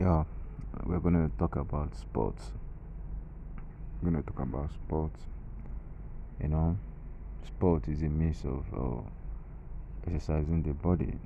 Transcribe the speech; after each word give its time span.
Yeah, 0.00 0.24
we're 0.86 0.98
gonna 0.98 1.30
talk 1.38 1.56
about 1.56 1.94
sports. 1.94 2.52
We're 4.00 4.10
gonna 4.10 4.22
talk 4.22 4.40
about 4.40 4.70
sports. 4.72 5.20
You 6.40 6.48
know, 6.48 6.78
sport 7.46 7.86
is 7.86 8.00
a 8.00 8.06
means 8.06 8.42
of 8.46 8.64
uh, 8.72 9.02
exercising 10.06 10.62
the 10.62 10.72
body. 10.72 11.18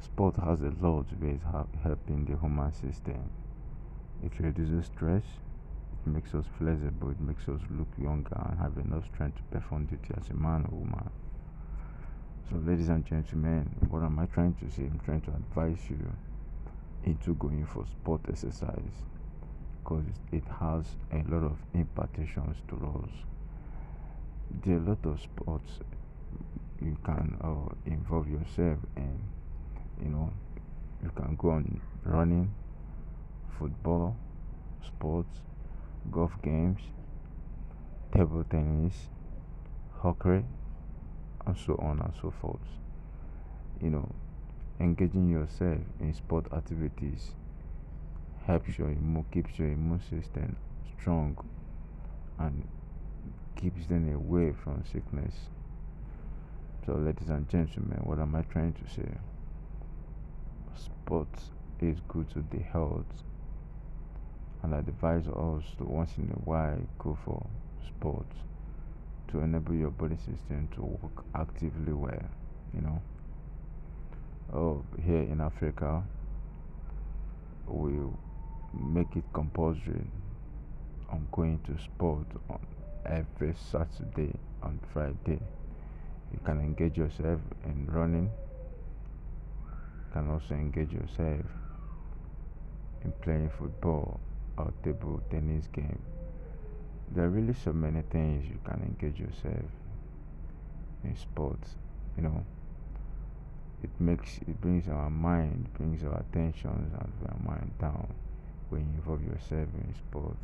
Sport 0.00 0.34
has 0.38 0.62
a 0.62 0.72
lot 0.80 1.12
of 1.12 1.22
ways 1.22 1.38
of 1.54 1.68
helping 1.84 2.24
the 2.24 2.36
human 2.36 2.72
system. 2.72 3.30
It 4.24 4.32
reduces 4.40 4.86
stress. 4.86 5.22
It 5.22 6.10
makes 6.10 6.34
us 6.34 6.46
flexible. 6.58 7.10
It 7.10 7.20
makes 7.20 7.48
us 7.48 7.60
look 7.70 7.86
younger 7.96 8.34
and 8.50 8.58
have 8.58 8.76
enough 8.84 9.06
strength 9.06 9.36
to 9.36 9.42
perform 9.44 9.86
duty 9.86 10.12
as 10.20 10.28
a 10.30 10.34
man 10.34 10.66
or 10.72 10.78
woman. 10.80 11.08
So, 12.50 12.56
ladies 12.56 12.88
and 12.88 13.06
gentlemen, 13.06 13.70
what 13.88 14.02
am 14.02 14.18
I 14.18 14.26
trying 14.26 14.54
to 14.54 14.68
say? 14.68 14.82
I'm 14.90 15.00
trying 15.04 15.20
to 15.20 15.30
advise 15.30 15.88
you 15.88 16.10
into 17.04 17.34
going 17.34 17.66
for 17.66 17.84
sport 17.86 18.20
exercise 18.28 19.02
because 19.82 20.04
it 20.30 20.44
has 20.60 20.84
a 21.12 21.22
lot 21.28 21.42
of 21.44 21.58
impartations 21.74 22.56
to 22.68 22.76
us. 22.76 23.10
There 24.64 24.76
are 24.76 24.78
a 24.78 24.88
lot 24.90 24.98
of 25.04 25.20
sports 25.20 25.80
you 26.80 26.96
can 27.04 27.36
uh, 27.42 27.74
involve 27.86 28.28
yourself 28.28 28.78
in. 28.96 29.18
You 30.02 30.10
know, 30.10 30.32
you 31.02 31.10
can 31.14 31.36
go 31.36 31.50
on 31.50 31.80
running, 32.04 32.52
football, 33.58 34.16
sports, 34.84 35.38
golf 36.10 36.32
games, 36.42 36.80
table 38.14 38.44
tennis, 38.50 38.94
hockey, 40.00 40.44
and 41.46 41.56
so 41.56 41.74
on 41.82 42.00
and 42.00 42.12
so 42.20 42.32
forth. 42.40 42.60
You 43.80 43.90
know, 43.90 44.08
engaging 44.82 45.30
yourself 45.30 45.78
in 46.00 46.12
sport 46.12 46.44
activities 46.52 47.34
helps 48.46 48.76
your 48.76 48.88
immune 48.88 49.24
keeps 49.30 49.56
your 49.56 49.68
immune 49.68 50.00
system 50.10 50.56
strong 50.98 51.36
and 52.40 52.64
keeps 53.54 53.86
them 53.86 54.12
away 54.12 54.52
from 54.52 54.82
sickness. 54.92 55.34
So 56.84 56.94
ladies 56.94 57.28
and 57.28 57.48
gentlemen 57.48 58.00
what 58.02 58.18
am 58.18 58.34
i 58.34 58.42
trying 58.42 58.72
to 58.72 58.92
say? 58.92 59.08
Sports 60.74 61.50
is 61.80 61.98
good 62.08 62.28
to 62.30 62.44
the 62.50 62.62
health 62.64 63.22
and 64.62 64.74
i 64.74 64.78
advise 64.78 65.26
us 65.28 65.64
to 65.78 65.84
once 65.84 66.10
in 66.18 66.30
a 66.30 66.40
while 66.48 66.80
go 66.98 67.16
for 67.24 67.46
sports 67.86 68.36
to 69.28 69.40
enable 69.40 69.74
your 69.74 69.90
body 69.90 70.16
system 70.16 70.68
to 70.74 70.82
work 70.82 71.24
actively 71.34 71.92
well 71.92 72.24
you 72.74 72.80
know 72.80 73.02
here 75.22 75.32
in 75.32 75.40
Africa, 75.40 76.02
we 77.66 77.92
make 78.74 79.14
it 79.16 79.24
compulsory 79.32 80.06
on 81.10 81.26
going 81.32 81.58
to 81.66 81.80
sport 81.82 82.26
on 82.48 82.58
every 83.06 83.54
Saturday 83.70 84.32
and 84.62 84.78
Friday. 84.92 85.40
You 86.32 86.40
can 86.44 86.60
engage 86.60 86.96
yourself 86.96 87.40
in 87.64 87.86
running. 87.86 88.30
You 90.06 90.12
can 90.12 90.30
also 90.30 90.54
engage 90.54 90.92
yourself 90.92 91.44
in 93.04 93.12
playing 93.22 93.50
football 93.58 94.20
or 94.56 94.72
table 94.82 95.20
tennis 95.30 95.66
game. 95.72 96.00
There 97.14 97.24
are 97.24 97.28
really 97.28 97.54
so 97.54 97.72
many 97.72 98.02
things 98.10 98.46
you 98.46 98.58
can 98.64 98.80
engage 98.82 99.20
yourself 99.20 99.66
in 101.04 101.16
sports, 101.16 101.76
you 102.16 102.22
know 102.22 102.44
it 103.82 103.90
makes 103.98 104.38
it 104.38 104.60
brings 104.60 104.88
our 104.88 105.10
mind 105.10 105.66
brings 105.74 106.04
our 106.04 106.20
attention 106.20 106.70
and 106.70 106.94
our 107.28 107.38
mind 107.44 107.72
down 107.80 108.06
when 108.70 108.80
you 108.80 108.86
involve 108.96 109.22
yourself 109.24 109.68
in 109.74 109.92
sports 109.94 110.38